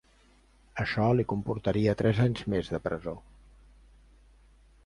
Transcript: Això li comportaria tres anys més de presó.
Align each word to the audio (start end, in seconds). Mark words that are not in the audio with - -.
Això 0.83 1.05
li 1.19 1.25
comportaria 1.33 1.95
tres 2.01 2.23
anys 2.25 2.43
més 2.55 2.75
de 2.77 2.83
presó. 2.89 3.17